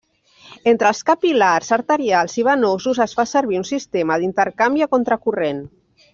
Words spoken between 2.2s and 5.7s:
i venosos es fa servir un sistema d'intercanvi a contracorrent.